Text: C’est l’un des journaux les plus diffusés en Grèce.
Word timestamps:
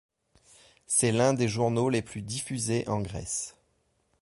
C’est 0.87 1.11
l’un 1.11 1.35
des 1.35 1.47
journaux 1.47 1.87
les 1.91 2.01
plus 2.01 2.23
diffusés 2.23 2.87
en 2.87 3.01
Grèce. 3.01 3.55